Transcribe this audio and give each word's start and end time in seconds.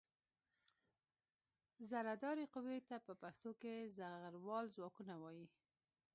زرهدارې 1.89 2.45
قوې 2.53 2.77
ته 2.87 2.95
په 3.05 3.13
پښتو 3.21 3.51
کې 3.61 3.73
زغروال 3.97 4.65
ځواکونه 4.75 5.13
وايي. 5.23 5.47